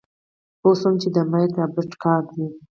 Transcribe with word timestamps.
پوه 0.61 0.75
شوم 0.79 0.93
چې 1.01 1.07
د 1.15 1.17
مايک 1.31 1.51
رابرټ 1.59 1.91
کار 2.03 2.21
دی. 2.33 2.45